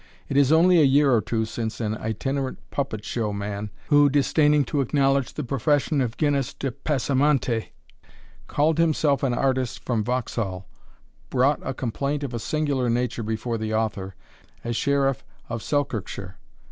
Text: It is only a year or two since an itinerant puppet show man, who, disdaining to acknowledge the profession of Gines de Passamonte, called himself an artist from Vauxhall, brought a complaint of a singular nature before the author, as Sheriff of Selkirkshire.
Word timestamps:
It 0.29 0.35
is 0.35 0.51
only 0.51 0.79
a 0.79 0.83
year 0.83 1.13
or 1.13 1.21
two 1.21 1.45
since 1.45 1.79
an 1.79 1.95
itinerant 1.95 2.57
puppet 2.71 3.05
show 3.05 3.31
man, 3.31 3.69
who, 3.89 4.09
disdaining 4.09 4.65
to 4.65 4.81
acknowledge 4.81 5.35
the 5.35 5.43
profession 5.43 6.01
of 6.01 6.17
Gines 6.17 6.55
de 6.55 6.71
Passamonte, 6.71 7.69
called 8.47 8.79
himself 8.79 9.21
an 9.21 9.35
artist 9.35 9.85
from 9.85 10.03
Vauxhall, 10.03 10.65
brought 11.29 11.59
a 11.61 11.75
complaint 11.75 12.23
of 12.23 12.33
a 12.33 12.39
singular 12.39 12.89
nature 12.89 13.21
before 13.21 13.59
the 13.59 13.75
author, 13.75 14.15
as 14.63 14.75
Sheriff 14.75 15.23
of 15.49 15.61
Selkirkshire. 15.61 16.39